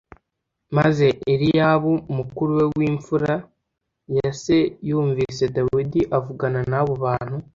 Maze 0.77 1.07
Eliyabu 1.31 1.93
mukuru 2.17 2.51
we 2.59 2.65
w’imfura 2.77 3.33
ya 4.17 4.29
se 4.41 4.57
yumvise 4.87 5.43
Dawidi 5.55 6.01
avugana 6.17 6.59
n’abo 6.71 6.93
bantu 7.05 7.35